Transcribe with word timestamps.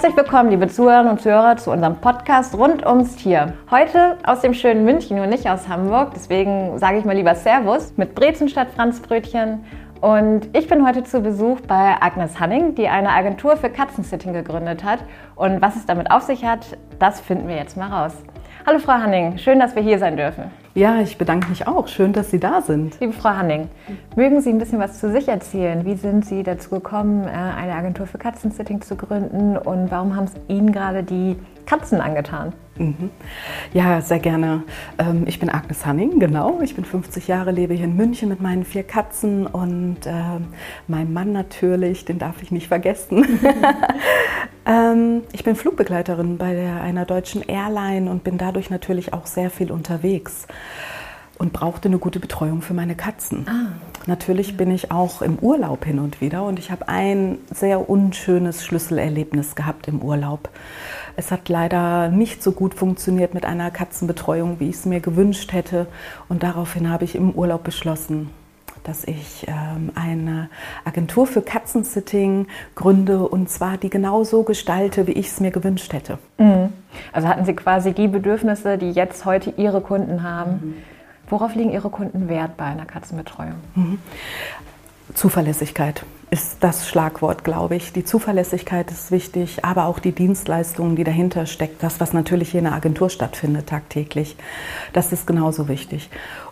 Herzlich 0.00 0.16
willkommen, 0.16 0.48
liebe 0.48 0.66
Zuhörerinnen 0.66 1.12
und 1.12 1.20
Zuhörer, 1.20 1.58
zu 1.58 1.70
unserem 1.70 1.96
Podcast 1.96 2.56
rund 2.56 2.86
ums 2.86 3.16
Tier. 3.16 3.52
Heute 3.70 4.16
aus 4.24 4.40
dem 4.40 4.54
schönen 4.54 4.86
München 4.86 5.20
und 5.20 5.28
nicht 5.28 5.46
aus 5.46 5.68
Hamburg. 5.68 6.12
Deswegen 6.14 6.78
sage 6.78 6.96
ich 6.96 7.04
mal 7.04 7.14
lieber 7.14 7.34
Servus 7.34 7.92
mit 7.98 8.14
Brezen 8.14 8.48
statt 8.48 8.68
Franzbrötchen. 8.74 9.62
Und 10.00 10.48
ich 10.56 10.68
bin 10.68 10.86
heute 10.86 11.04
zu 11.04 11.20
Besuch 11.20 11.60
bei 11.68 11.96
Agnes 12.00 12.40
Hanning, 12.40 12.74
die 12.74 12.88
eine 12.88 13.10
Agentur 13.10 13.58
für 13.58 13.68
Katzensitting 13.68 14.32
gegründet 14.32 14.84
hat. 14.84 15.00
Und 15.36 15.60
was 15.60 15.76
es 15.76 15.84
damit 15.84 16.10
auf 16.10 16.22
sich 16.22 16.46
hat, 16.46 16.78
das 16.98 17.20
finden 17.20 17.46
wir 17.46 17.56
jetzt 17.56 17.76
mal 17.76 17.88
raus. 17.88 18.14
Hallo 18.66 18.78
Frau 18.78 18.94
Hanning, 18.94 19.36
schön, 19.36 19.58
dass 19.58 19.76
wir 19.76 19.82
hier 19.82 19.98
sein 19.98 20.16
dürfen. 20.16 20.44
Ja, 20.74 21.00
ich 21.00 21.18
bedanke 21.18 21.48
mich 21.48 21.66
auch. 21.66 21.88
Schön, 21.88 22.12
dass 22.12 22.30
Sie 22.30 22.38
da 22.38 22.62
sind. 22.62 23.00
Liebe 23.00 23.12
Frau 23.12 23.30
Hanning, 23.30 23.68
mögen 24.14 24.40
Sie 24.40 24.50
ein 24.50 24.58
bisschen 24.58 24.78
was 24.78 25.00
zu 25.00 25.10
sich 25.10 25.26
erzählen? 25.26 25.84
Wie 25.84 25.96
sind 25.96 26.24
Sie 26.24 26.44
dazu 26.44 26.70
gekommen, 26.70 27.24
äh, 27.24 27.30
eine 27.30 27.74
Agentur 27.74 28.06
für 28.06 28.18
Katzensitting 28.18 28.80
zu 28.80 28.94
gründen 28.94 29.56
und 29.56 29.90
warum 29.90 30.14
haben 30.14 30.26
es 30.26 30.34
Ihnen 30.46 30.70
gerade 30.70 31.02
die 31.02 31.36
Katzen 31.66 32.00
angetan? 32.00 32.52
Mhm. 32.78 33.10
Ja, 33.72 34.00
sehr 34.00 34.20
gerne. 34.20 34.62
Ähm, 34.98 35.24
ich 35.26 35.40
bin 35.40 35.50
Agnes 35.50 35.84
Hanning, 35.84 36.20
genau. 36.20 36.60
Ich 36.62 36.76
bin 36.76 36.84
50 36.84 37.26
Jahre, 37.26 37.50
lebe 37.50 37.74
hier 37.74 37.86
in 37.86 37.96
München 37.96 38.28
mit 38.28 38.40
meinen 38.40 38.64
vier 38.64 38.84
Katzen 38.84 39.48
und 39.48 40.06
äh, 40.06 40.12
meinem 40.86 41.12
Mann 41.12 41.32
natürlich, 41.32 42.04
den 42.04 42.20
darf 42.20 42.42
ich 42.42 42.52
nicht 42.52 42.68
vergessen. 42.68 43.40
ähm, 44.66 45.22
ich 45.32 45.44
bin 45.44 45.56
Flugbegleiterin 45.56 46.38
bei 46.38 46.54
der, 46.54 46.82
einer 46.82 47.04
deutschen 47.04 47.42
Airline 47.42 48.10
und 48.10 48.24
bin 48.24 48.38
dadurch 48.38 48.70
natürlich 48.70 49.12
auch 49.12 49.26
sehr 49.26 49.50
viel 49.50 49.72
unterwegs 49.72 50.46
und 51.40 51.54
brauchte 51.54 51.88
eine 51.88 51.98
gute 51.98 52.20
Betreuung 52.20 52.60
für 52.60 52.74
meine 52.74 52.94
Katzen. 52.94 53.46
Ah. 53.48 53.72
Natürlich 54.06 54.58
bin 54.58 54.70
ich 54.70 54.90
auch 54.90 55.22
im 55.22 55.38
Urlaub 55.38 55.86
hin 55.86 55.98
und 55.98 56.20
wieder 56.20 56.44
und 56.44 56.58
ich 56.58 56.70
habe 56.70 56.88
ein 56.88 57.38
sehr 57.50 57.88
unschönes 57.88 58.64
Schlüsselerlebnis 58.64 59.54
gehabt 59.54 59.88
im 59.88 60.02
Urlaub. 60.02 60.50
Es 61.16 61.30
hat 61.30 61.48
leider 61.48 62.08
nicht 62.08 62.42
so 62.42 62.52
gut 62.52 62.74
funktioniert 62.74 63.32
mit 63.32 63.46
einer 63.46 63.70
Katzenbetreuung, 63.70 64.60
wie 64.60 64.68
ich 64.68 64.76
es 64.76 64.86
mir 64.86 65.00
gewünscht 65.00 65.52
hätte 65.52 65.86
und 66.28 66.42
daraufhin 66.42 66.90
habe 66.90 67.04
ich 67.04 67.14
im 67.14 67.30
Urlaub 67.30 67.64
beschlossen, 67.64 68.28
dass 68.84 69.04
ich 69.04 69.46
ähm, 69.48 69.90
eine 69.94 70.48
Agentur 70.84 71.26
für 71.26 71.42
Katzensitting 71.42 72.46
gründe 72.74 73.28
und 73.28 73.50
zwar 73.50 73.76
die 73.76 73.90
genau 73.90 74.24
so 74.24 74.42
gestalte, 74.42 75.06
wie 75.06 75.12
ich 75.12 75.28
es 75.28 75.40
mir 75.40 75.50
gewünscht 75.50 75.92
hätte. 75.92 76.18
Mhm. 76.38 76.72
Also 77.12 77.28
hatten 77.28 77.44
Sie 77.44 77.54
quasi 77.54 77.92
die 77.92 78.08
Bedürfnisse, 78.08 78.78
die 78.78 78.90
jetzt 78.90 79.24
heute 79.24 79.52
Ihre 79.56 79.80
Kunden 79.80 80.22
haben. 80.22 80.50
Mhm 80.52 80.74
Worauf 81.30 81.54
liegen 81.54 81.70
Ihre 81.70 81.90
Kunden 81.90 82.28
Wert 82.28 82.56
bei 82.56 82.64
einer 82.64 82.84
Katzenbetreuung? 82.84 83.54
Mhm. 83.76 83.98
Zuverlässigkeit 85.14 86.04
ist 86.30 86.58
das 86.60 86.88
Schlagwort, 86.88 87.42
glaube 87.44 87.76
ich. 87.76 87.92
Die 87.92 88.04
Zuverlässigkeit 88.04 88.90
ist 88.90 89.10
wichtig, 89.10 89.64
aber 89.64 89.86
auch 89.86 89.98
die 89.98 90.12
Dienstleistungen, 90.12 90.96
die 90.96 91.04
dahinter 91.04 91.46
steckt, 91.46 91.82
das, 91.82 92.00
was 92.00 92.12
natürlich 92.12 92.50
hier 92.50 92.58
in 92.58 92.64
der 92.64 92.74
Agentur 92.74 93.10
stattfindet 93.10 93.68
tagtäglich, 93.68 94.36
das 94.92 95.12
ist 95.12 95.26
genauso 95.26 95.68
wichtig. 95.68 96.10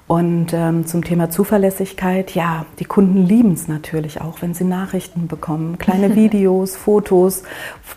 Und 0.08 0.54
ähm, 0.54 0.86
zum 0.86 1.04
Thema 1.04 1.28
Zuverlässigkeit, 1.28 2.34
ja, 2.34 2.64
die 2.78 2.86
Kunden 2.86 3.26
lieben 3.26 3.52
es 3.52 3.68
natürlich 3.68 4.22
auch, 4.22 4.40
wenn 4.40 4.54
sie 4.54 4.64
Nachrichten 4.64 5.28
bekommen, 5.28 5.76
kleine 5.76 6.16
Videos, 6.16 6.76
Fotos 6.76 7.42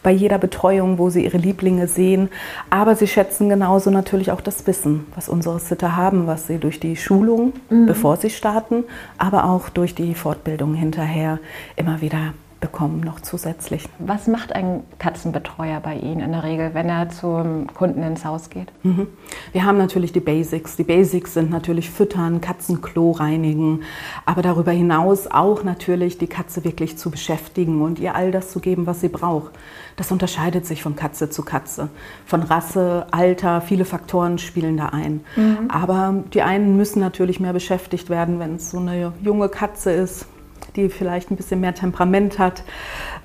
bei 0.04 0.12
jeder 0.12 0.38
Betreuung, 0.38 0.98
wo 0.98 1.10
sie 1.10 1.24
ihre 1.24 1.38
Lieblinge 1.38 1.88
sehen. 1.88 2.28
Aber 2.70 2.98
sie 2.98 3.08
schätzen 3.08 3.48
genauso 3.48 3.92
natürlich 3.92 4.30
auch 4.32 4.42
das 4.42 4.68
Wissen, 4.68 5.06
was 5.16 5.30
unsere 5.30 5.60
Sitter 5.62 5.96
haben, 5.96 6.28
was 6.28 6.48
sie 6.48 6.58
durch 6.58 6.82
die 6.82 6.98
Schulung, 6.98 7.54
mhm. 7.70 7.86
bevor 7.86 8.18
sie 8.18 8.30
starten, 8.30 8.84
aber 9.18 9.46
auch 9.46 9.70
durch 9.70 9.96
die 9.96 10.14
Fortbildung 10.14 10.74
hinterher 10.74 11.40
immer 11.78 12.02
wieder 12.02 12.34
bekommen 12.62 13.02
noch 13.02 13.20
zusätzlich. 13.20 13.90
Was 14.00 14.28
macht 14.28 14.56
ein 14.56 14.84
Katzenbetreuer 15.00 15.80
bei 15.82 15.96
Ihnen 15.96 16.22
in 16.22 16.32
der 16.32 16.44
Regel, 16.44 16.74
wenn 16.74 16.88
er 16.88 17.10
zum 17.10 17.68
Kunden 17.74 18.04
ins 18.04 18.24
Haus 18.24 18.50
geht? 18.50 18.72
Mhm. 18.84 19.08
Wir 19.52 19.66
haben 19.66 19.80
natürlich 19.80 20.14
die 20.14 20.20
Basics. 20.20 20.78
Die 20.78 20.84
Basics 20.84 21.34
sind 21.34 21.50
natürlich 21.50 21.90
Füttern, 21.90 22.40
Katzenklo 22.40 23.12
reinigen, 23.12 23.82
aber 24.26 24.44
darüber 24.44 24.72
hinaus 24.72 25.28
auch 25.28 25.64
natürlich 25.64 26.20
die 26.20 26.28
Katze 26.28 26.64
wirklich 26.64 26.98
zu 26.98 27.10
beschäftigen 27.10 27.82
und 27.82 28.00
ihr 28.00 28.16
all 28.16 28.32
das 28.32 28.52
zu 28.52 28.60
geben, 28.60 28.86
was 28.86 29.02
sie 29.02 29.10
braucht. 29.10 29.52
Das 29.98 30.12
unterscheidet 30.12 30.66
sich 30.66 30.84
von 30.84 30.96
Katze 30.96 31.30
zu 31.30 31.44
Katze. 31.44 31.90
Von 32.26 32.44
Rasse, 32.44 33.08
Alter, 33.12 33.62
viele 33.62 33.86
Faktoren 33.86 34.38
spielen 34.38 34.78
da 34.78 34.88
ein. 34.88 35.22
Mhm. 35.36 35.70
Aber 35.70 36.24
die 36.34 36.44
einen 36.44 36.78
müssen 36.78 37.00
natürlich 37.00 37.40
mehr 37.40 37.54
beschäftigt 37.54 38.10
werden, 38.12 38.40
wenn 38.40 38.56
es 38.56 38.70
so 38.70 38.78
eine 38.78 39.14
junge 39.22 39.50
Katze 39.50 39.92
ist 39.92 40.28
die 40.76 40.90
vielleicht 40.90 41.32
ein 41.32 41.36
bisschen 41.36 41.60
mehr 41.60 41.76
Temperament 41.76 42.40
hat. 42.40 42.64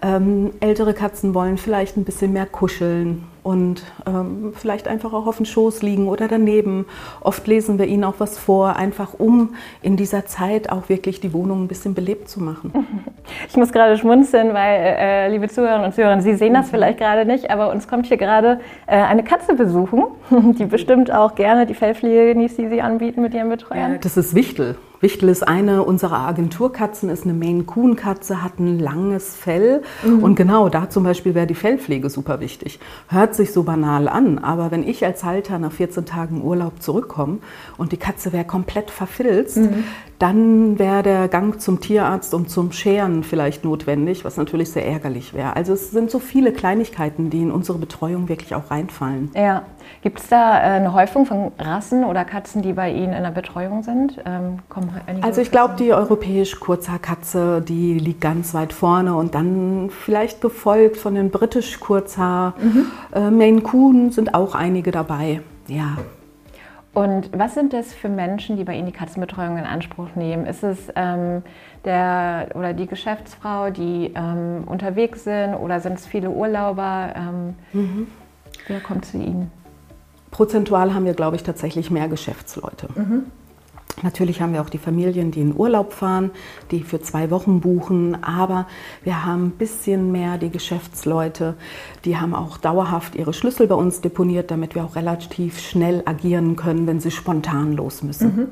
Ähm, 0.03 0.51
ältere 0.61 0.95
Katzen 0.95 1.35
wollen 1.35 1.59
vielleicht 1.59 1.97
ein 1.97 2.05
bisschen 2.05 2.33
mehr 2.33 2.47
kuscheln 2.47 3.25
und 3.47 3.85
ähm, 4.07 4.53
vielleicht 4.57 4.89
einfach 4.89 5.13
auch 5.13 5.29
auf 5.29 5.37
dem 5.37 5.47
Schoß 5.47 5.83
liegen 5.83 6.09
oder 6.09 6.27
daneben. 6.27 6.85
Oft 7.21 7.47
lesen 7.47 7.79
wir 7.79 7.87
ihnen 7.87 8.03
auch 8.03 8.17
was 8.19 8.41
vor, 8.41 8.75
einfach 8.75 9.15
um 9.19 9.55
in 9.83 9.97
dieser 9.97 10.27
Zeit 10.27 10.69
auch 10.69 10.89
wirklich 10.89 11.21
die 11.21 11.33
Wohnung 11.33 11.63
ein 11.63 11.69
bisschen 11.69 11.95
belebt 11.95 12.29
zu 12.29 12.43
machen. 12.43 12.73
Ich 13.49 13.57
muss 13.57 13.73
gerade 13.73 13.97
schmunzeln, 13.97 14.55
weil, 14.55 14.81
äh, 14.99 15.29
liebe 15.29 15.49
Zuhörerinnen 15.49 15.87
und 15.87 15.95
Zuhörer, 15.95 16.21
Sie 16.21 16.35
sehen 16.35 16.55
das 16.55 16.67
mhm. 16.67 16.71
vielleicht 16.71 16.99
gerade 16.99 17.25
nicht, 17.25 17.51
aber 17.51 17.71
uns 17.73 17.89
kommt 17.89 18.07
hier 18.07 18.17
gerade 18.17 18.61
äh, 18.87 18.97
eine 18.97 19.25
Katze 19.25 19.55
besuchen, 19.55 20.05
die 20.31 20.65
bestimmt 20.65 21.11
auch 21.11 21.35
gerne 21.35 21.67
die 21.67 21.75
Fellpflege 21.75 22.35
genießt, 22.35 22.59
die 22.59 22.69
Sie 22.69 22.81
anbieten 22.83 23.23
mit 23.23 23.35
Ihren 23.35 23.49
Betreuern. 23.49 23.93
Ja, 23.93 23.99
das 23.99 24.17
ist 24.17 24.35
Wichtel. 24.35 24.77
Wichtel 25.01 25.29
ist 25.29 25.47
eine 25.47 25.83
unserer 25.83 26.19
Agenturkatzen, 26.19 27.11
ist 27.11 27.25
eine 27.25 27.35
Maine 27.35 27.65
Coon 27.65 27.97
Katze, 27.97 28.43
hat 28.43 28.59
ein 28.59 28.79
langes 28.79 29.35
Fell 29.37 29.83
mhm. 30.05 30.23
und 30.23 30.35
genau 30.37 30.69
da 30.69 30.89
zum 30.89 31.05
Beispiel 31.05 31.35
wäre 31.35 31.47
die 31.47 31.55
Fellpflege 31.55 32.09
super 32.09 32.41
wichtig. 32.41 32.79
Hört 33.09 33.35
sich 33.35 33.53
so 33.53 33.65
banal 33.65 34.09
an, 34.09 34.39
aber 34.39 34.71
wenn 34.71 34.87
ich 34.87 35.05
als 35.05 35.25
Halter 35.25 35.59
nach 35.59 35.73
14 35.73 36.07
Tagen 36.07 36.43
Urlaub 36.43 36.83
zurückkomme 36.83 37.39
und 37.77 37.93
die 37.93 37.97
Katze 37.97 38.33
wäre 38.33 38.45
komplett 38.45 38.91
verfilzt, 38.91 39.59
mhm. 39.59 39.85
dann 40.19 40.79
wäre 40.79 41.03
der 41.03 41.29
Gang 41.29 41.61
zum 41.61 41.81
Tierarzt 41.81 42.33
und 42.33 42.49
zum 42.49 42.73
Scheren 42.73 43.23
vielleicht 43.23 43.65
notwendig, 43.65 44.25
was 44.25 44.37
natürlich 44.37 44.71
sehr 44.71 44.87
ärgerlich 44.87 45.35
wäre. 45.35 45.57
Also 45.57 45.75
es 45.75 45.91
sind 45.91 46.11
so 46.11 46.19
viele 46.19 46.53
Kleinigkeiten, 46.53 47.31
die 47.31 47.43
in 47.43 47.51
unsere 47.51 47.79
Betreuung 47.79 48.29
wirklich 48.29 48.55
auch 48.55 48.71
reinfallen. 48.71 49.31
Ja. 49.35 49.63
Gibt 50.03 50.21
es 50.21 50.29
da 50.29 50.59
äh, 50.59 50.63
eine 50.77 50.93
Häufung 50.93 51.27
von 51.27 51.53
Rassen 51.59 52.05
oder 52.05 52.25
Katzen, 52.25 52.63
die 52.63 52.73
bei 52.73 52.93
Ihnen 52.93 53.13
in 53.13 53.23
der 53.23 53.31
Betreuung 53.31 53.83
sind? 53.83 54.21
Ähm, 54.25 54.59
also 55.21 55.41
ich 55.41 55.51
glaube, 55.51 55.75
die 55.79 55.93
europäisch 55.93 56.59
Kurzhaarkatze, 56.61 57.63
die 57.63 57.99
liegt 57.99 58.21
ganz 58.21 58.55
weit 58.55 58.73
vorne 58.73 59.15
und 59.15 59.35
dann 59.35 59.91
vielleicht 59.91 60.41
gefolgt 60.41 60.97
von 60.97 61.15
den 61.15 61.31
britisch 61.31 61.81
Kurzhaar. 61.81 62.55
Mhm. 62.61 62.87
Äh, 63.15 63.31
Maine 63.31 63.61
Coon 63.63 64.11
sind 64.11 64.35
auch 64.35 64.55
einige 64.55 64.91
dabei. 64.91 65.41
Ja. 65.69 65.97
Und 66.97 67.29
was 67.37 67.53
sind 67.53 67.75
das 67.75 67.93
für 67.93 68.09
Menschen, 68.09 68.57
die 68.57 68.65
bei 68.65 68.75
Ihnen 68.75 68.87
die 68.87 68.93
Katzenbetreuung 68.93 69.59
in 69.59 69.65
Anspruch 69.65 70.09
nehmen? 70.15 70.47
Ist 70.47 70.63
es 70.63 70.79
ähm, 70.97 71.43
der 71.85 72.49
oder 72.55 72.73
die 72.73 72.87
Geschäftsfrau, 72.87 73.69
die 73.69 74.13
ähm, 74.15 74.65
unterwegs 74.65 75.25
sind 75.25 75.55
oder 75.57 75.81
sind 75.81 75.99
es 75.99 76.07
viele 76.07 76.31
Urlauber? 76.31 77.13
Ähm, 77.15 77.55
mhm. 77.75 78.07
Wer 78.67 78.81
kommt 78.81 79.05
zu 79.05 79.19
Ihnen? 79.19 79.51
Prozentual 80.31 80.95
haben 80.95 81.05
wir, 81.05 81.13
glaube 81.13 81.37
ich, 81.37 81.43
tatsächlich 81.43 81.91
mehr 81.91 82.09
Geschäftsleute. 82.09 82.89
Mhm. 82.95 83.27
Natürlich 84.03 84.43
haben 84.43 84.53
wir 84.53 84.61
auch 84.61 84.69
die 84.69 84.79
Familien, 84.79 85.31
die 85.31 85.41
in 85.41 85.57
Urlaub 85.57 85.93
fahren, 85.93 86.31
die 86.71 86.83
für 86.83 87.01
zwei 87.01 87.31
Wochen 87.31 87.61
buchen, 87.61 88.23
aber 88.23 88.67
wir 89.05 89.25
haben 89.25 89.47
ein 89.47 89.51
bisschen 89.53 90.13
mehr 90.13 90.37
die 90.37 90.51
Geschäftsleute, 90.51 91.55
die 92.05 92.19
haben 92.19 92.35
auch 92.35 92.59
dauerhaft 92.59 93.15
ihre 93.15 93.33
Schlüssel 93.33 93.67
bei 93.67 93.75
uns 93.75 94.03
deponiert, 94.03 94.51
damit 94.51 94.75
wir 94.75 94.85
auch 94.85 94.97
relativ 94.97 95.59
schnell 95.61 96.03
agieren 96.05 96.57
können, 96.57 96.87
wenn 96.87 97.01
sie 97.01 97.11
spontan 97.11 97.73
los 97.73 98.03
müssen. 98.03 98.37
Mhm. 98.37 98.49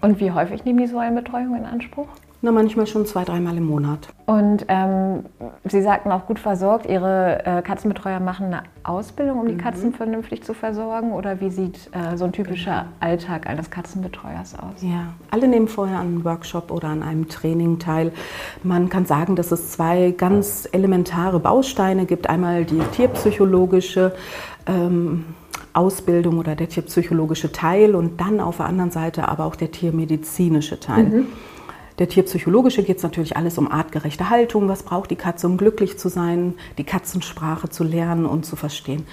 Und 0.00 0.20
wie 0.20 0.30
häufig 0.30 0.64
nehmen 0.64 0.78
die 0.78 0.86
so 0.86 0.98
eine 0.98 1.20
Betreuung 1.22 1.56
in 1.56 1.64
Anspruch? 1.64 2.08
Na, 2.42 2.52
manchmal 2.52 2.86
schon 2.86 3.04
zwei, 3.04 3.24
dreimal 3.24 3.54
im 3.58 3.66
Monat. 3.66 4.08
Und 4.24 4.64
ähm, 4.68 5.24
Sie 5.64 5.82
sagten 5.82 6.10
auch 6.10 6.26
gut 6.26 6.38
versorgt. 6.38 6.86
Ihre 6.86 7.44
äh, 7.44 7.60
Katzenbetreuer 7.60 8.18
machen 8.18 8.46
eine 8.46 8.62
Ausbildung, 8.82 9.40
um 9.40 9.46
die 9.46 9.54
mhm. 9.54 9.58
Katzen 9.58 9.92
vernünftig 9.92 10.42
zu 10.42 10.54
versorgen? 10.54 11.12
Oder 11.12 11.40
wie 11.42 11.50
sieht 11.50 11.90
äh, 11.92 12.16
so 12.16 12.24
ein 12.24 12.32
typischer 12.32 12.86
genau. 12.86 12.92
Alltag 13.00 13.46
eines 13.46 13.70
Katzenbetreuers 13.70 14.54
aus? 14.54 14.80
Ja, 14.80 15.12
alle 15.30 15.48
nehmen 15.48 15.68
vorher 15.68 15.98
an 15.98 16.06
einem 16.06 16.24
Workshop 16.24 16.70
oder 16.70 16.88
an 16.88 17.02
einem 17.02 17.28
Training 17.28 17.78
teil. 17.78 18.10
Man 18.62 18.88
kann 18.88 19.04
sagen, 19.04 19.36
dass 19.36 19.52
es 19.52 19.72
zwei 19.72 20.12
ganz 20.12 20.66
elementare 20.72 21.40
Bausteine 21.40 22.06
gibt. 22.06 22.30
Einmal 22.30 22.64
die 22.64 22.80
tierpsychologische. 22.92 24.14
Ähm, 24.66 25.26
Ausbildung 25.72 26.38
oder 26.38 26.56
der 26.56 26.68
tierpsychologische 26.68 27.52
Teil 27.52 27.94
und 27.94 28.20
dann 28.20 28.40
auf 28.40 28.56
der 28.56 28.66
anderen 28.66 28.90
Seite 28.90 29.28
aber 29.28 29.44
auch 29.44 29.54
der 29.54 29.70
tiermedizinische 29.70 30.80
Teil. 30.80 31.04
Mhm. 31.04 31.26
Der 32.00 32.08
tierpsychologische 32.08 32.82
geht 32.82 32.96
es 32.96 33.02
natürlich 33.02 33.36
alles 33.36 33.58
um 33.58 33.70
artgerechte 33.70 34.30
Haltung. 34.30 34.68
Was 34.68 34.82
braucht 34.82 35.10
die 35.10 35.16
Katze, 35.16 35.46
um 35.46 35.58
glücklich 35.58 35.98
zu 35.98 36.08
sein, 36.08 36.54
die 36.78 36.84
Katzensprache 36.84 37.68
zu 37.68 37.84
lernen 37.84 38.24
und 38.24 38.46
zu 38.46 38.56
verstehen. 38.56 39.04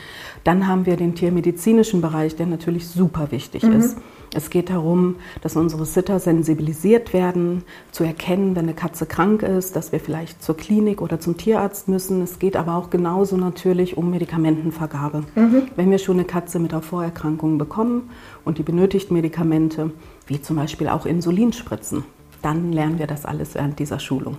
Dann 0.46 0.68
haben 0.68 0.86
wir 0.86 0.96
den 0.96 1.14
tiermedizinischen 1.14 2.00
Bereich, 2.00 2.38
der 2.38 2.46
natürlich 2.46 2.88
super 2.88 3.30
wichtig 3.32 3.64
mhm. 3.64 3.74
ist. 3.74 3.98
Es 4.34 4.50
geht 4.50 4.70
darum, 4.70 5.18
dass 5.42 5.58
unsere 5.58 5.86
Sitter 5.86 6.20
sensibilisiert 6.20 7.12
werden, 7.12 7.64
zu 7.92 8.06
erkennen, 8.06 8.56
wenn 8.56 8.64
eine 8.64 8.74
Katze 8.74 9.06
krank 9.06 9.44
ist, 9.44 9.76
dass 9.76 9.92
wir 9.92 10.00
vielleicht 10.00 10.42
zur 10.42 10.56
Klinik 10.56 11.02
oder 11.02 11.20
zum 11.20 11.36
Tierarzt 11.36 11.90
müssen. 11.90 12.22
Es 12.22 12.40
geht 12.40 12.56
aber 12.56 12.76
auch 12.78 12.90
genauso 12.90 13.36
natürlich 13.36 13.98
um 13.98 14.12
Medikamentenvergabe. 14.12 15.24
Mhm. 15.36 15.64
Wenn 15.76 15.92
wir 15.92 15.98
schon 15.98 16.18
eine 16.18 16.26
Katze 16.26 16.58
mit 16.60 16.72
einer 16.72 16.82
Vorerkrankung 16.82 17.58
bekommen 17.58 18.10
und 18.46 18.60
die 18.60 18.64
benötigt 18.64 19.12
Medikamente, 19.12 19.92
wie 20.26 20.42
zum 20.42 20.56
Beispiel 20.56 20.88
auch 20.88 21.06
Insulinspritzen, 21.06 22.06
dann 22.42 22.72
lernen 22.72 23.00
wir 23.00 23.08
das 23.08 23.26
alles 23.26 23.56
während 23.56 23.80
dieser 23.80 24.00
Schulung. 24.00 24.38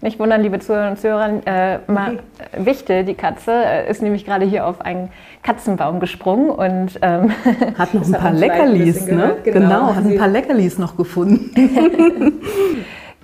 Nicht 0.00 0.18
wundern, 0.18 0.42
liebe 0.42 0.58
Zuhörer 0.58 0.90
und 0.90 0.98
Zuhörer, 0.98 1.46
äh, 1.46 1.78
Ma 1.86 2.12
Wichte, 2.56 3.04
die 3.04 3.14
Katze, 3.14 3.52
äh, 3.52 3.90
ist 3.90 4.02
nämlich 4.02 4.24
gerade 4.24 4.44
hier 4.44 4.66
auf 4.66 4.80
einen 4.80 5.10
Katzenbaum 5.42 6.00
gesprungen 6.00 6.50
und 6.50 6.98
ähm, 7.02 7.32
hat 7.78 7.94
noch 7.94 8.04
ein 8.06 8.12
paar 8.12 8.32
Leckerlis, 8.32 9.08
ein 9.08 9.16
ne? 9.16 9.36
Genau, 9.44 9.60
genau 9.60 9.94
hat 9.94 10.04
ein 10.04 10.18
paar 10.18 10.28
Leckerlis 10.28 10.78
noch 10.78 10.96
gefunden. 10.96 12.40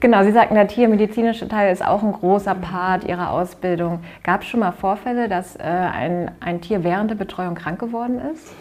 Genau, 0.01 0.23
Sie 0.23 0.31
sagten, 0.31 0.55
der 0.55 0.69
tiermedizinische 0.69 1.49
Teil 1.49 1.73
ist 1.73 1.85
auch 1.85 2.05
ein 2.05 2.13
großer 2.13 2.55
Part 2.55 3.03
Ihrer 3.03 3.33
Ausbildung. 3.33 3.99
Gab 4.23 4.43
es 4.43 4.47
schon 4.47 4.61
mal 4.61 4.71
Vorfälle, 4.71 5.29
dass 5.29 5.57
äh, 5.57 5.63
ein, 5.63 6.31
ein 6.39 6.61
Tier 6.61 6.85
während 6.85 7.11
der 7.11 7.17
Betreuung 7.17 7.57
krank 7.57 7.81
geworden 7.81 8.21
ist? 8.33 8.53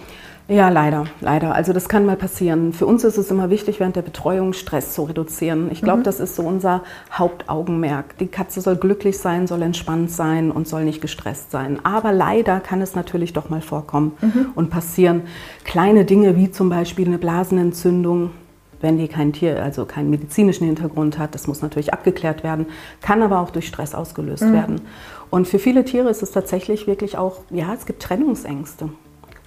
Ja, 0.50 0.70
leider, 0.70 1.06
leider. 1.20 1.54
Also 1.54 1.74
das 1.74 1.90
kann 1.90 2.06
mal 2.06 2.16
passieren. 2.16 2.72
Für 2.72 2.86
uns 2.86 3.04
ist 3.04 3.18
es 3.18 3.30
immer 3.30 3.50
wichtig, 3.50 3.82
während 3.82 3.98
der 3.98 4.02
Betreuung 4.02 4.54
Stress 4.54 4.94
zu 4.94 5.04
reduzieren. 5.04 5.70
Ich 5.72 5.82
glaube, 5.82 6.00
mhm. 6.00 6.04
das 6.04 6.22
ist 6.22 6.36
so 6.36 6.44
unser 6.44 6.84
Hauptaugenmerk. 7.12 8.18
Die 8.20 8.28
Katze 8.28 8.62
soll 8.62 8.78
glücklich 8.78 9.18
sein, 9.18 9.48
soll 9.48 9.62
entspannt 9.62 10.10
sein 10.10 10.50
und 10.52 10.66
soll 10.66 10.86
nicht 10.86 11.02
gestresst 11.02 11.52
sein. 11.52 11.80
Aber 11.84 12.14
leider 12.14 12.62
kann 12.62 12.82
es 12.82 12.96
natürlich 12.96 13.34
doch 13.34 13.50
mal 13.50 13.60
vorkommen 13.60 14.14
mhm. 14.22 14.52
und 14.56 14.70
passieren. 14.70 15.24
Kleine 15.66 16.06
Dinge 16.06 16.38
wie 16.38 16.50
zum 16.50 16.70
Beispiel 16.70 17.08
eine 17.08 17.18
Blasenentzündung, 17.18 18.32
wenn 18.80 18.98
die 18.98 19.10
kein 19.10 19.34
Tier, 19.34 19.62
also 19.62 19.86
keinen 19.86 20.10
medizinischen 20.10 20.66
Hintergrund 20.66 21.18
hat, 21.18 21.36
das 21.36 21.48
muss 21.48 21.62
natürlich 21.62 21.94
abgeklärt 21.94 22.44
werden, 22.44 22.68
kann 23.02 23.22
aber 23.22 23.40
auch 23.40 23.50
durch 23.50 23.68
Stress 23.68 23.94
ausgelöst 23.94 24.44
mhm. 24.44 24.54
werden. 24.54 24.82
Und 25.30 25.48
für 25.48 25.60
viele 25.60 25.84
Tiere 25.84 26.10
ist 26.10 26.24
es 26.24 26.32
tatsächlich 26.32 26.88
wirklich 26.88 27.18
auch, 27.18 27.42
ja, 27.50 27.74
es 27.74 27.86
gibt 27.86 28.02
Trennungsängste 28.02 28.90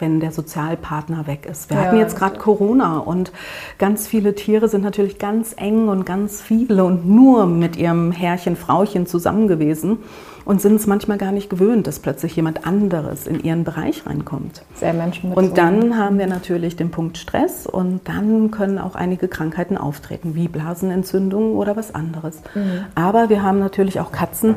wenn 0.01 0.21
der 0.21 0.33
Sozialpartner 0.33 1.27
weg 1.27 1.47
ist. 1.47 1.71
Wir 1.71 1.77
ja, 1.77 1.85
hatten 1.85 1.99
jetzt 1.99 2.17
gerade 2.17 2.39
Corona 2.39 2.99
und 2.99 3.33
ganz 3.79 4.07
viele 4.07 4.35
Tiere 4.35 4.69
sind 4.69 4.83
natürlich 4.83 5.19
ganz 5.19 5.55
eng 5.57 5.89
und 5.89 6.05
ganz 6.05 6.41
viele 6.41 6.85
und 6.85 7.09
nur 7.09 7.47
mit 7.47 7.77
ihrem 7.77 8.13
Herrchen, 8.13 8.57
Frauchen 8.57 9.07
zusammen 9.07 9.49
gewesen 9.49 9.99
und 10.45 10.61
sind 10.61 10.77
es 10.77 10.87
manchmal 10.87 11.19
gar 11.19 11.33
nicht 11.33 11.51
gewöhnt, 11.51 11.87
dass 11.87 11.99
plötzlich 11.99 12.35
jemand 12.35 12.67
anderes 12.67 13.27
in 13.27 13.43
ihren 13.43 13.65
Bereich 13.65 14.07
reinkommt. 14.07 14.63
Sehr 14.75 14.93
Menschen 14.93 15.33
Und 15.33 15.59
dann 15.59 15.97
haben 15.97 16.19
wir 16.19 16.27
natürlich 16.27 16.77
den 16.77 16.91
Punkt 16.91 17.19
Stress 17.19 17.67
und 17.67 18.01
dann 18.05 18.51
können 18.51 18.79
auch 18.79 18.95
einige 18.95 19.29
Krankheiten 19.29 19.77
auftreten, 19.77 20.35
wie 20.35 20.49
Blasenentzündungen 20.49 21.53
oder 21.53 21.77
was 21.77 21.95
anderes. 21.95 22.43
Mhm. 22.55 22.87
Aber 22.95 23.29
wir 23.29 23.43
haben 23.43 23.59
natürlich 23.59 24.01
auch 24.01 24.13
Katzen, 24.13 24.57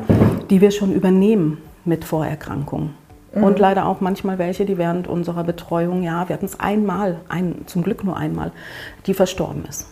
die 0.50 0.60
wir 0.60 0.70
schon 0.70 0.92
übernehmen 0.92 1.58
mit 1.84 2.04
Vorerkrankungen. 2.04 3.03
Mhm. 3.34 3.44
Und 3.44 3.58
leider 3.58 3.86
auch 3.86 4.00
manchmal 4.00 4.38
welche, 4.38 4.64
die 4.64 4.78
während 4.78 5.08
unserer 5.08 5.44
Betreuung, 5.44 6.02
ja, 6.02 6.28
wir 6.28 6.34
hatten 6.34 6.46
es 6.46 6.60
einmal, 6.60 7.20
ein, 7.28 7.66
zum 7.66 7.82
Glück 7.82 8.04
nur 8.04 8.16
einmal, 8.16 8.52
die 9.06 9.14
verstorben 9.14 9.64
ist. 9.66 9.88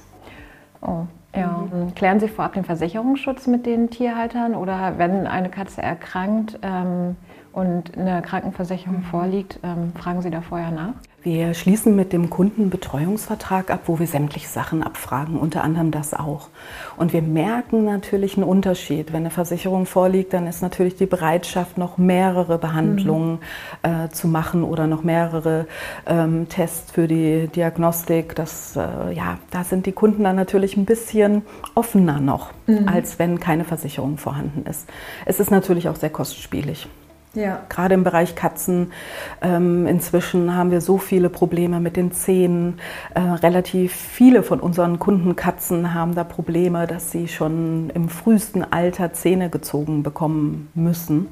Oh. 0.80 1.06
Ja. 1.34 1.66
Mhm. 1.72 1.94
Klären 1.94 2.20
Sie 2.20 2.28
vorab 2.28 2.52
den 2.54 2.64
Versicherungsschutz 2.64 3.46
mit 3.46 3.64
den 3.64 3.88
Tierhaltern 3.88 4.54
oder 4.54 4.98
wenn 4.98 5.26
eine 5.26 5.48
Katze 5.48 5.80
erkrankt 5.80 6.58
ähm, 6.62 7.16
und 7.52 7.96
eine 7.96 8.20
Krankenversicherung 8.20 8.98
mhm. 8.98 9.04
vorliegt, 9.04 9.58
ähm, 9.62 9.92
fragen 9.98 10.20
Sie 10.20 10.30
da 10.30 10.42
vorher 10.42 10.70
nach? 10.70 10.94
Wir 11.24 11.54
schließen 11.54 11.94
mit 11.94 12.12
dem 12.12 12.30
Kunden 12.30 12.68
Betreuungsvertrag 12.68 13.70
ab, 13.70 13.82
wo 13.86 14.00
wir 14.00 14.08
sämtliche 14.08 14.48
Sachen 14.48 14.82
abfragen, 14.82 15.38
unter 15.38 15.62
anderem 15.62 15.92
das 15.92 16.14
auch. 16.14 16.48
Und 16.96 17.12
wir 17.12 17.22
merken 17.22 17.84
natürlich 17.84 18.36
einen 18.36 18.44
Unterschied. 18.44 19.12
Wenn 19.12 19.20
eine 19.20 19.30
Versicherung 19.30 19.86
vorliegt, 19.86 20.32
dann 20.32 20.48
ist 20.48 20.62
natürlich 20.62 20.96
die 20.96 21.06
Bereitschaft, 21.06 21.78
noch 21.78 21.96
mehrere 21.96 22.58
Behandlungen 22.58 23.38
mhm. 23.84 24.06
äh, 24.06 24.08
zu 24.10 24.26
machen 24.26 24.64
oder 24.64 24.88
noch 24.88 25.04
mehrere 25.04 25.68
ähm, 26.06 26.48
Tests 26.48 26.90
für 26.90 27.06
die 27.06 27.46
Diagnostik. 27.46 28.34
Das, 28.34 28.74
äh, 28.76 29.14
ja, 29.14 29.38
da 29.52 29.62
sind 29.62 29.86
die 29.86 29.92
Kunden 29.92 30.24
dann 30.24 30.34
natürlich 30.34 30.76
ein 30.76 30.86
bisschen 30.86 31.42
offener 31.76 32.18
noch, 32.18 32.50
mhm. 32.66 32.88
als 32.88 33.20
wenn 33.20 33.38
keine 33.38 33.62
Versicherung 33.62 34.18
vorhanden 34.18 34.68
ist. 34.68 34.88
Es 35.24 35.38
ist 35.38 35.52
natürlich 35.52 35.88
auch 35.88 35.96
sehr 35.96 36.10
kostspielig. 36.10 36.88
Ja. 37.34 37.60
Gerade 37.68 37.94
im 37.94 38.04
Bereich 38.04 38.34
Katzen. 38.34 38.92
Ähm, 39.40 39.86
inzwischen 39.86 40.54
haben 40.54 40.70
wir 40.70 40.80
so 40.80 40.98
viele 40.98 41.30
Probleme 41.30 41.80
mit 41.80 41.96
den 41.96 42.12
Zähnen. 42.12 42.78
Äh, 43.14 43.20
relativ 43.20 43.92
viele 43.92 44.42
von 44.42 44.60
unseren 44.60 44.98
Kundenkatzen 44.98 45.94
haben 45.94 46.14
da 46.14 46.24
Probleme, 46.24 46.86
dass 46.86 47.10
sie 47.10 47.28
schon 47.28 47.90
im 47.90 48.08
frühesten 48.08 48.64
Alter 48.70 49.14
Zähne 49.14 49.48
gezogen 49.48 50.02
bekommen 50.02 50.68
müssen. 50.74 51.28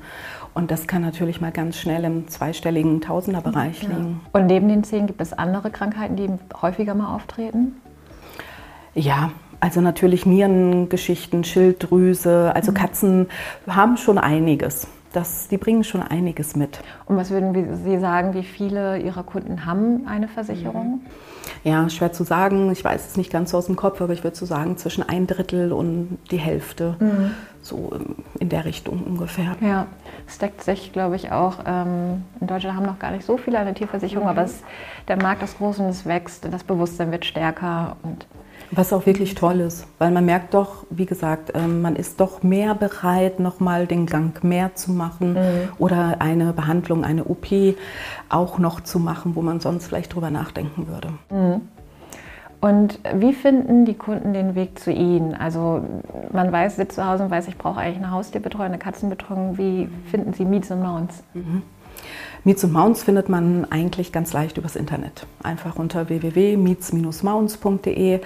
Und 0.55 0.71
das 0.71 0.87
kann 0.87 1.03
natürlich 1.03 1.41
mal 1.41 1.53
ganz 1.53 1.77
schnell 1.77 2.05
im 2.05 2.29
zweistelligen 2.29 3.01
Tausenderbereich 3.01 3.83
ja. 3.83 3.91
liegen. 3.91 4.21
Und 4.33 4.47
neben 4.47 4.69
den 4.69 4.85
Zähnen 4.85 5.07
gibt 5.07 5.21
es 5.21 5.33
andere 5.33 5.71
Krankheiten, 5.71 6.17
die 6.17 6.29
häufiger 6.61 6.95
mal 6.95 7.15
auftreten? 7.15 7.77
Ja, 8.95 9.31
also 9.61 9.81
natürlich 9.83 10.25
Nierengeschichten, 10.25 11.45
Schilddrüse. 11.45 12.53
Also 12.55 12.73
mhm. 12.73 12.77
Katzen 12.77 13.29
haben 13.69 13.99
schon 13.99 14.19
einiges 14.19 14.89
das, 15.13 15.49
die 15.49 15.59
bringen 15.59 15.85
schon 15.85 16.03
einiges 16.03 16.57
mit. 16.57 16.81
Und 17.07 17.17
was 17.17 17.31
würden 17.31 17.77
Sie 17.85 17.99
sagen, 17.99 18.35
wie 18.35 18.45
viele 18.45 18.99
Ihrer 18.99 19.23
Kunden 19.23 19.67
haben 19.67 20.07
eine 20.07 20.29
Versicherung? 20.29 21.01
Ja, 21.65 21.89
schwer 21.91 22.13
zu 22.13 22.25
sagen. 22.25 22.71
Ich 22.71 22.85
weiß 22.85 23.09
es 23.09 23.17
nicht 23.17 23.31
ganz 23.31 23.51
so 23.51 23.59
aus 23.59 23.67
dem 23.67 23.77
Kopf, 23.77 24.01
aber 24.01 24.13
ich 24.13 24.25
würde 24.25 24.37
so 24.37 24.47
sagen, 24.47 24.77
zwischen 24.77 25.07
ein 25.07 25.27
Drittel 25.27 25.73
und 25.73 26.19
die 26.31 26.39
Hälfte. 26.39 26.97
Mhm. 27.01 27.33
So 27.63 27.93
in 28.39 28.49
der 28.49 28.65
Richtung 28.65 29.03
ungefähr. 29.03 29.57
Ja, 29.61 29.87
es 30.27 30.39
deckt 30.39 30.63
sich, 30.63 30.93
glaube 30.93 31.17
ich, 31.17 31.31
auch. 31.31 31.59
Ähm, 31.67 32.25
in 32.41 32.47
Deutschland 32.47 32.77
haben 32.77 32.87
noch 32.87 32.99
gar 32.99 33.11
nicht 33.11 33.27
so 33.27 33.37
viele 33.37 33.59
eine 33.59 33.75
Tierversicherung, 33.75 34.25
mhm. 34.25 34.31
aber 34.31 34.45
es, 34.45 34.63
der 35.09 35.21
Markt 35.21 35.43
ist 35.43 35.59
groß 35.59 35.81
und 35.81 35.87
es 35.87 36.07
wächst, 36.07 36.47
das 36.51 36.65
Bewusstsein 36.65 37.13
wird 37.13 37.27
stärker 37.27 37.97
und 38.03 38.27
was 38.71 38.93
auch 38.93 39.07
wirklich 39.07 39.35
toll 39.35 39.61
ist, 39.61 39.87
weil 39.99 40.11
man 40.11 40.25
merkt 40.25 40.55
doch, 40.55 40.85
wie 40.91 41.07
gesagt, 41.07 41.53
ähm, 41.55 41.83
man 41.83 41.97
ist 41.97 42.21
doch 42.21 42.43
mehr 42.43 42.75
bereit, 42.75 43.41
nochmal 43.41 43.87
den 43.87 44.07
Gang 44.07 44.43
mehr 44.45 44.75
zu 44.75 44.93
machen 44.93 45.33
mhm. 45.35 45.69
oder 45.79 46.17
eine 46.21 46.53
Behandlung, 46.53 47.05
eine 47.05 47.25
OP 47.25 47.47
auch 48.29 48.59
noch 48.59 48.81
zu 48.81 48.99
machen, 48.99 49.35
wo 49.35 49.43
man 49.43 49.61
sonst 49.61 49.87
vielleicht 49.87 50.15
drüber 50.15 50.31
nachdenken 50.31 50.87
würde. 50.87 51.09
Mhm. 51.31 51.63
Und 52.61 52.99
wie 53.15 53.33
finden 53.33 53.87
die 53.87 53.95
Kunden 53.95 54.35
den 54.35 54.55
Weg 54.55 54.79
zu 54.79 54.93
Ihnen? 54.93 55.35
Also 55.35 55.83
man 56.31 56.53
weiß, 56.53 56.77
sitzt 56.77 56.97
zu 56.97 57.07
Hause 57.07 57.25
und 57.25 57.31
weiß, 57.31 57.49
ich 57.49 57.57
brauche 57.57 57.81
eigentlich 57.81 57.97
eine 57.97 58.11
Haustierbetreuung, 58.11 58.67
eine 58.67 58.79
Katzenbetreuung. 58.79 59.57
Wie 59.57 59.89
finden 60.11 60.35
Sie 60.35 60.45
Meets 60.45 60.71
und 60.71 60.83
Mounts? 60.83 61.23
Mhm. 61.33 61.63
Meets 62.43 62.65
und 62.65 62.73
Mounts 62.73 63.03
findet 63.03 63.29
man 63.29 63.71
eigentlich 63.71 64.13
ganz 64.13 64.33
leicht 64.33 64.57
übers 64.57 64.75
Internet. 64.75 65.27
Einfach 65.43 65.77
unter 65.77 66.09
www.meets-mounts.de. 66.09 68.21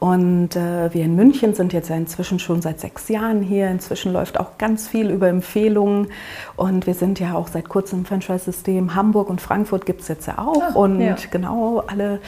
Und 0.00 0.54
äh, 0.54 0.92
wir 0.92 1.02
in 1.02 1.16
München 1.16 1.54
sind 1.54 1.72
jetzt 1.72 1.88
ja 1.88 1.96
inzwischen 1.96 2.38
schon 2.38 2.60
seit 2.60 2.80
sechs 2.80 3.08
Jahren 3.08 3.40
hier. 3.40 3.70
Inzwischen 3.70 4.12
läuft 4.12 4.38
auch 4.38 4.58
ganz 4.58 4.86
viel 4.86 5.08
über 5.10 5.28
Empfehlungen. 5.28 6.08
Und 6.56 6.86
wir 6.86 6.92
sind 6.92 7.18
ja 7.20 7.32
auch 7.34 7.48
seit 7.48 7.70
kurzem 7.70 8.00
im 8.00 8.04
Franchise-System. 8.04 8.94
Hamburg 8.94 9.30
und 9.30 9.40
Frankfurt 9.40 9.86
gibt 9.86 10.02
es 10.02 10.08
jetzt 10.08 10.26
ja 10.26 10.36
auch. 10.38 10.62
Ah, 10.62 10.74
und 10.74 11.00
ja. 11.00 11.16
genau 11.30 11.82
alle, 11.86 12.20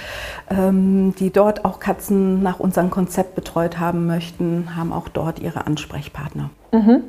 ähm, 0.49 1.15
die 1.19 1.31
dort 1.31 1.67
auch 1.67 1.81
Katzen 1.81 2.43
nach 2.43 2.61
unserem 2.61 2.89
Konzept 2.91 3.35
betreut 3.35 3.79
haben 3.79 4.07
möchten, 4.07 4.75
haben 4.75 4.91
auch 4.91 5.09
dort 5.09 5.41
ihre 5.41 5.67
Ansprechpartner. 5.67 6.49
Mhm. 6.73 7.03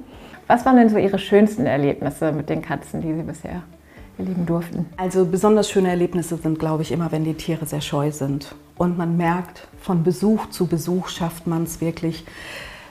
Was 0.47 0.65
waren 0.65 0.77
denn 0.77 0.89
so 0.89 0.97
Ihre 0.97 1.19
schönsten 1.19 1.65
Erlebnisse 1.65 2.31
mit 2.31 2.49
den 2.49 2.61
Katzen, 2.61 3.01
die 3.01 3.13
Sie 3.13 3.23
bisher 3.23 3.63
erleben 4.17 4.45
durften? 4.45 4.85
Also 4.95 5.25
besonders 5.25 5.69
schöne 5.69 5.89
Erlebnisse 5.89 6.37
sind, 6.37 6.57
glaube 6.57 6.83
ich, 6.83 6.91
immer, 6.93 7.11
wenn 7.11 7.25
die 7.25 7.33
Tiere 7.33 7.65
sehr 7.65 7.81
scheu 7.81 8.11
sind. 8.11 8.55
Und 8.77 8.97
man 8.97 9.17
merkt, 9.17 9.67
von 9.81 10.03
Besuch 10.03 10.49
zu 10.49 10.67
Besuch 10.67 11.09
schafft 11.09 11.47
man 11.47 11.63
es 11.63 11.81
wirklich, 11.81 12.25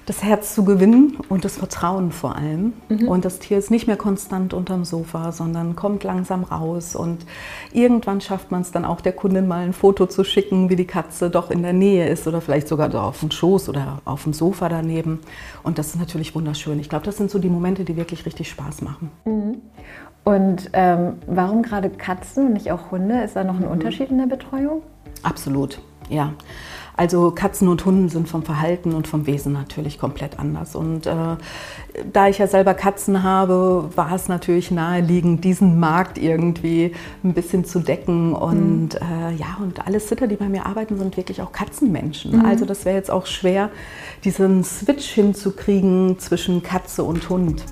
das 0.07 0.23
Herz 0.23 0.55
zu 0.55 0.65
gewinnen 0.65 1.19
und 1.29 1.45
das 1.45 1.57
Vertrauen 1.57 2.13
vor 2.13 2.37
allem. 2.37 2.75
Mhm. 2.89 3.09
Und 3.09 3.25
das 3.25 3.41
Tier 3.41 3.59
ist 3.59 3.73
nicht 3.73 3.89
mehr 3.89 3.97
konstant 3.97 4.55
unterm 4.55 4.85
Sofa, 4.85 5.33
sondern 5.33 5.75
kommt 5.75 6.05
langsam 6.05 6.45
raus. 6.45 6.95
Und 6.95 7.27
irgendwann 7.73 8.21
schafft 8.21 8.53
man 8.53 8.63
es 8.63 8.71
dann 8.71 8.85
auch, 8.85 9.01
der 9.01 9.13
Kundin 9.13 9.49
mal 9.49 9.65
ein 9.65 9.73
Foto 9.73 10.07
zu 10.07 10.23
schicken, 10.23 10.71
wie 10.71 10.77
die 10.77 10.87
Katze 10.87 11.29
doch 11.29 11.51
in 11.51 11.63
der 11.63 11.73
Nähe 11.73 12.09
ist 12.09 12.27
oder 12.29 12.41
vielleicht 12.41 12.69
sogar 12.69 12.95
auf 12.95 13.19
dem 13.19 13.33
Schoß 13.33 13.69
oder 13.69 14.01
auf 14.05 14.23
dem 14.23 14.33
Sofa 14.33 14.69
daneben. 14.69 15.21
Und 15.65 15.79
das 15.79 15.89
ist 15.89 15.99
natürlich 15.99 16.37
wunderschön. 16.37 16.79
Ich 16.79 16.89
glaube, 16.89 17.05
das 17.05 17.17
sind 17.17 17.31
so 17.31 17.41
die 17.41 17.49
Momente, 17.49 17.85
die 17.85 17.97
wirklich 17.97 18.25
richtig 18.27 18.49
Spaß 18.49 18.83
machen. 18.83 19.11
Mhm. 19.25 19.57
Und 20.23 20.71
ähm, 20.73 21.15
warum 21.27 21.63
gerade 21.63 21.91
Katzen 21.91 22.47
und 22.47 22.53
nicht 22.53 22.71
auch 22.71 22.93
Hunde? 22.93 23.23
Ist 23.23 23.35
da 23.35 23.43
noch 23.43 23.55
ein 23.55 23.65
mhm. 23.65 23.71
Unterschied 23.71 24.11
in 24.11 24.19
der 24.19 24.27
Betreuung? 24.27 24.83
Absolut, 25.23 25.81
ja. 26.09 26.33
Also 26.97 27.31
Katzen 27.31 27.69
und 27.69 27.85
Hunden 27.85 28.09
sind 28.09 28.27
vom 28.27 28.43
Verhalten 28.43 28.95
und 28.95 29.07
vom 29.07 29.27
Wesen 29.27 29.53
natürlich 29.53 29.99
komplett 29.99 30.39
anders. 30.39 30.75
Und 30.75 31.07
äh, 31.07 31.37
da 32.11 32.29
ich 32.29 32.39
ja 32.39 32.47
selber 32.47 32.73
Katzen 32.73 33.23
habe, 33.23 33.91
war 33.95 34.13
es 34.15 34.29
natürlich 34.29 34.71
naheliegend, 34.71 35.45
diesen 35.45 35.79
Markt 35.79 36.17
irgendwie 36.17 36.95
ein 37.23 37.35
bisschen 37.35 37.67
zu 37.67 37.81
decken. 37.81 38.33
Und 38.33 38.95
mhm. 38.95 39.29
äh, 39.29 39.35
ja, 39.35 39.59
und 39.63 39.87
alle 39.87 40.01
Sitter, 40.01 40.27
die 40.27 40.37
bei 40.37 40.49
mir 40.49 40.65
arbeiten, 40.65 40.97
sind 40.97 41.19
wirklich 41.19 41.43
auch 41.43 41.53
Katzenmenschen. 41.53 42.39
Mhm. 42.39 42.47
Also 42.47 42.65
das 42.65 42.87
wäre 42.87 42.97
jetzt 42.97 43.11
auch 43.11 43.27
schwer, 43.27 43.69
diesen 44.25 44.65
Switch 44.65 45.07
hinzukriegen 45.11 46.19
zwischen 46.19 46.63
Katze 46.63 47.05
und 47.05 47.29
Hund. 47.29 47.63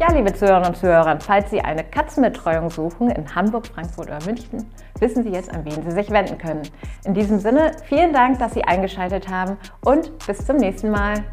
Ja, 0.00 0.12
liebe 0.12 0.34
Zuhörerinnen 0.34 0.70
und 0.70 0.76
Zuhörer, 0.76 1.18
falls 1.20 1.50
Sie 1.50 1.60
eine 1.60 1.82
Katzenbetreuung 1.82 2.68
suchen 2.68 3.10
in 3.10 3.34
Hamburg, 3.34 3.66
Frankfurt 3.68 4.08
oder 4.08 4.18
München, 4.26 4.66
wissen 5.04 5.22
Sie 5.22 5.28
jetzt, 5.28 5.52
an 5.52 5.64
wen 5.66 5.82
Sie 5.82 5.90
sich 5.90 6.10
wenden 6.10 6.38
können. 6.38 6.62
In 7.04 7.12
diesem 7.12 7.38
Sinne, 7.38 7.72
vielen 7.88 8.12
Dank, 8.14 8.38
dass 8.38 8.54
Sie 8.54 8.64
eingeschaltet 8.64 9.28
haben 9.28 9.58
und 9.84 10.10
bis 10.26 10.44
zum 10.46 10.56
nächsten 10.56 10.90
Mal. 10.90 11.24